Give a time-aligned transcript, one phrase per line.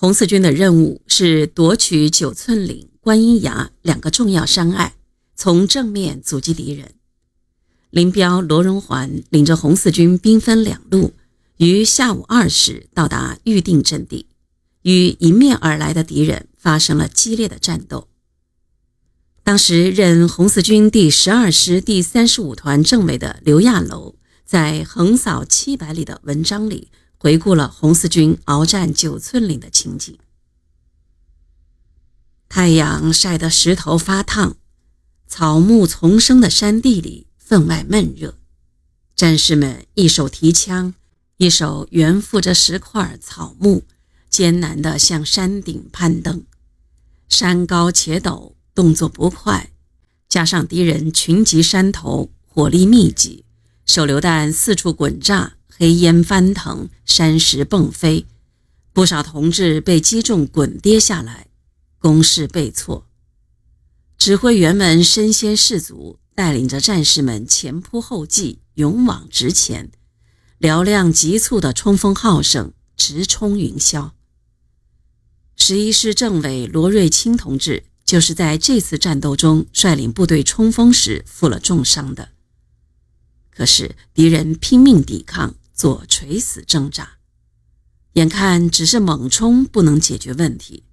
[0.00, 4.94] 红四军的任务是夺取九寸岭、观音崖两个重要山隘，
[5.36, 6.94] 从正面阻击敌人。
[7.90, 11.12] 林彪、罗荣桓领着红四军兵分两路，
[11.58, 14.24] 于下午二时到达预定阵地，
[14.84, 18.08] 与迎面而来的敌人发生了激烈的战斗。
[19.44, 24.14] 当时任红四军第十二师第三十五团政委的刘亚楼，
[24.46, 26.90] 在横扫七百里的文章里
[27.20, 30.18] 回顾了红四军鏖战九寸岭的情景。
[32.48, 34.56] 太阳晒得石头发烫，
[35.28, 37.28] 草木丛生的山地里。
[37.50, 38.36] 分外闷热，
[39.16, 40.94] 战士们一手提枪，
[41.38, 43.82] 一手悬负着石块草木，
[44.28, 46.44] 艰难地向山顶攀登。
[47.28, 49.72] 山高且陡，动作不快，
[50.28, 53.44] 加上敌人群集山头，火力密集，
[53.84, 58.26] 手榴弹四处滚炸，黑烟翻腾，山石迸飞，
[58.92, 61.46] 不少同志被击中滚跌下来，
[61.98, 63.06] 攻势被挫。
[64.18, 66.18] 指挥员们身先士卒。
[66.32, 69.90] 带领着战士们前仆后继，勇往直前。
[70.58, 74.12] 嘹亮急促的冲锋号声直冲云霄。
[75.54, 82.30] 十一师政委罗瑞卿同志就是在这次战斗中率领部队冲锋时负了重伤的。
[83.50, 87.12] 可是敌人拼命抵抗，做垂死挣扎，
[88.12, 90.84] 眼看只是猛冲不能解决问题，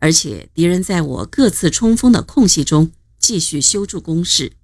[0.00, 4.54] 而且敌人在我各次冲锋的空隙中继续修筑工事。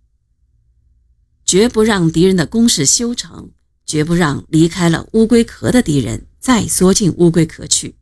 [1.47, 3.53] 绝不让敌人的攻势修成，
[3.87, 7.95] 绝不让离开了乌龟壳的敌人再缩进乌龟壳去。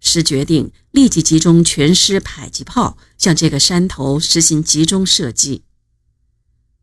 [0.00, 5.64] 师决定立即集中全师迫击炮向这个山头实行集中射击。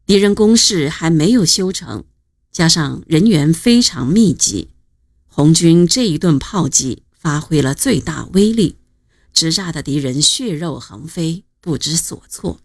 [0.06, 2.06] 敌人攻势还没有修成，
[2.52, 4.70] 加上人员非常密集，
[5.26, 8.78] 红军这一顿炮击发挥了最大威力，
[9.32, 12.60] 直炸的敌人血肉横飞，不知所措。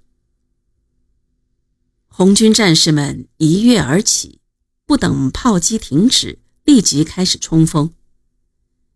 [2.08, 4.40] 红军战士们一跃而起，
[4.84, 7.92] 不等炮击停止，立即开始冲锋。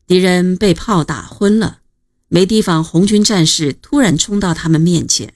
[0.06, 1.82] 敌人被炮打昏了，
[2.26, 5.34] 没提防红军战士突然冲到他们面前，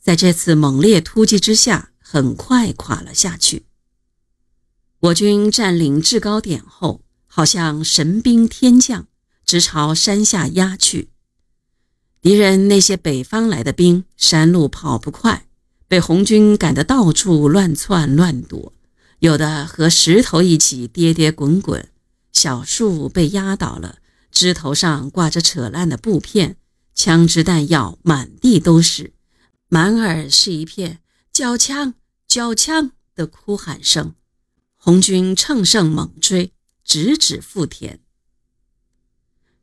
[0.00, 3.66] 在这次猛烈突击之下，很快垮了下去。
[5.02, 9.08] 我军占领制高点后，好像神兵天降，
[9.44, 11.10] 直朝山下压去。
[12.20, 15.48] 敌人那些北方来的兵，山路跑不快。
[15.88, 18.72] 被红军赶得到处乱窜乱躲，
[19.18, 21.88] 有的和石头一起跌跌滚滚，
[22.32, 23.98] 小树被压倒了，
[24.30, 26.56] 枝头上挂着扯烂的布片，
[26.94, 29.12] 枪支弹药满地都是，
[29.68, 31.00] 满耳是一片
[31.32, 31.94] “缴枪，
[32.28, 34.14] 缴枪”的哭喊声。
[34.84, 38.00] 红军乘胜猛追，直指富田。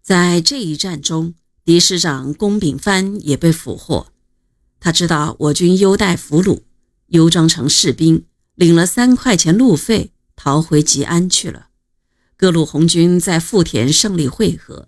[0.02, 1.34] 在这一战中，
[1.66, 4.14] 敌师长龚炳藩也被俘获。
[4.80, 6.62] 他知道我军优待俘虏，
[7.08, 8.24] 优装成士兵，
[8.56, 11.68] 领了三块钱路费，逃回吉安去了。
[12.38, 14.88] 各路红军在富田胜利会合，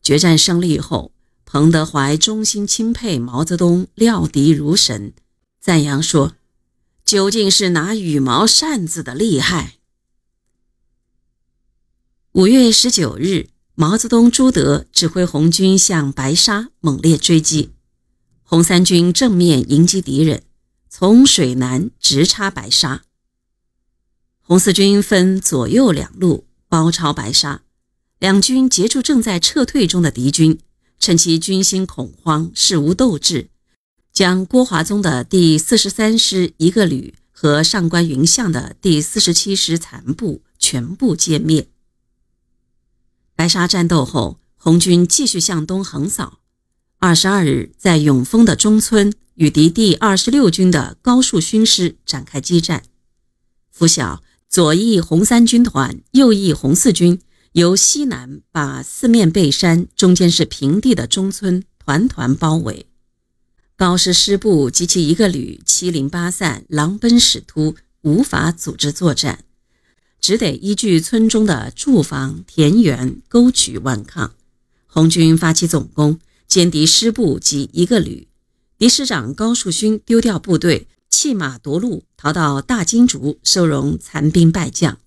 [0.00, 1.12] 决战胜利后，
[1.44, 5.12] 彭德怀衷心钦佩毛泽东料敌如神，
[5.60, 6.36] 赞扬说
[7.08, 9.78] ：“究竟是拿羽毛扇子的厉害。”
[12.32, 17.70] 五月十九日，毛泽东、朱德指挥红军向白沙猛烈追击。
[18.42, 20.42] 红三军正面迎击敌人，
[20.90, 23.04] 从水南直插白沙。
[24.42, 27.62] 红四军分左右两路包抄白沙，
[28.18, 30.58] 两军截住正在撤退中的敌军，
[30.98, 33.48] 趁其军心恐慌、事无斗志，
[34.18, 41.68] 将郭华宗的第四十三师一个旅和上官云相的第四十七师残部全部歼灭。
[43.36, 46.40] 白沙战斗后，红军继续向东横扫。
[46.98, 52.82] 二十二日，在永丰的中村与敌第二十六军的高树勋师展开激战。
[53.70, 57.20] 拂晓，左翼红三军团，右翼红四军
[57.52, 62.87] 由西南把四面背山、中间是平地的中村团团包围。
[63.78, 69.44] 高师师部及其一个旅七零八散，狼奔使突，无法组织作战，
[70.20, 74.34] 只得依据村中的住房、田园、沟渠顽抗。
[74.88, 76.18] 红军发起总攻。
[76.50, 78.26] 歼敌师部及一个旅，
[78.76, 84.98] 敌师长高树勋丢掉部队，弃马夺路，逃到大金竹收容残兵败将。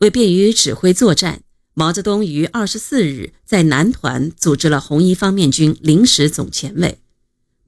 [0.00, 6.99] 为便于指挥作战，毛泽东于二十四日在南团组织了红一方面军临时总前委，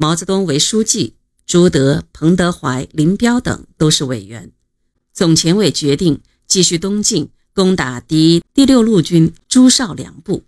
[0.03, 1.15] 毛泽东为书记，
[1.47, 4.51] 朱德、彭德怀、林彪等都是委员。
[5.13, 10.43] 总前委决定继续东进，攻打敌第六路军朱绍良部。